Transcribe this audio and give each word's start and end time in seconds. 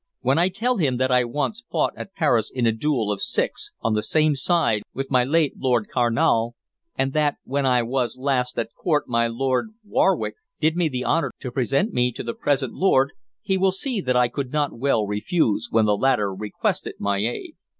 "When 0.21 0.39
I 0.39 0.49
tell 0.49 0.77
him 0.77 0.97
that 0.97 1.11
I 1.11 1.23
once 1.23 1.63
fought 1.71 1.93
at 1.95 2.15
Paris 2.15 2.49
in 2.51 2.65
a 2.65 2.71
duel 2.71 3.11
of 3.11 3.21
six 3.21 3.71
on 3.81 3.93
the 3.93 4.01
same 4.01 4.35
side 4.35 4.81
with 4.95 5.11
my 5.11 5.23
late 5.23 5.53
Lord 5.59 5.89
Carnal, 5.89 6.55
and 6.95 7.13
that 7.13 7.35
when 7.43 7.67
I 7.67 7.83
was 7.83 8.17
last 8.17 8.57
at 8.57 8.73
court 8.73 9.07
my 9.07 9.27
Lord 9.27 9.73
Warwick 9.85 10.37
did 10.59 10.75
me 10.75 10.89
the 10.89 11.03
honor 11.03 11.29
to 11.41 11.51
present 11.51 11.93
me 11.93 12.11
to 12.13 12.23
the 12.23 12.33
present 12.33 12.73
lord, 12.73 13.11
he 13.43 13.59
will 13.59 13.71
see 13.71 14.01
that 14.01 14.15
I 14.17 14.27
could 14.27 14.51
not 14.51 14.73
well 14.75 15.05
refuse 15.05 15.67
when 15.69 15.85
the 15.85 15.95
latter 15.95 16.33
requested 16.33 16.95
my 16.97 17.19
aid." 17.19 17.53